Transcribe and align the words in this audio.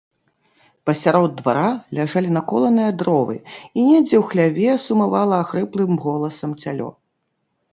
Пасярод 0.89 1.31
двара 1.41 1.65
ляжалі 1.97 2.29
наколаныя 2.37 2.95
дровы, 3.01 3.35
і 3.77 3.83
недзе 3.91 4.17
ў 4.23 4.25
хляве 4.33 4.69
сумавала 4.87 5.35
ахрыплым 5.45 5.93
голасам 6.07 6.51
цялё. 6.65 6.89